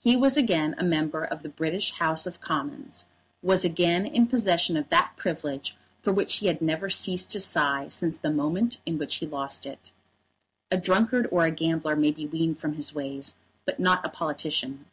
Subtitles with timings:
[0.00, 3.04] He was again a member of the British House of Commons,
[3.42, 7.88] was again in possession of that privilege for which he had never ceased to sigh
[7.88, 9.90] since the moment in which he lost it.
[10.70, 13.34] A drunkard or a gambler may be weaned from his ways,
[13.66, 14.86] but not a politician.